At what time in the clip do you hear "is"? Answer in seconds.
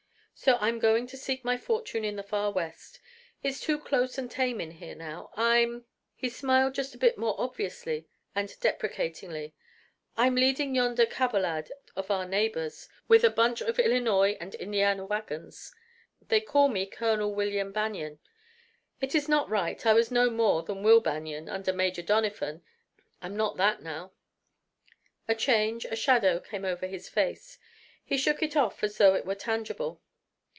19.13-19.29